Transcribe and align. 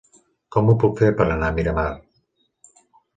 Com 0.55 0.69
ho 0.71 0.75
puc 0.83 0.95
fer 1.01 1.09
per 1.19 1.27
anar 1.35 1.49
a 1.49 1.55
Miramar? 1.59 1.85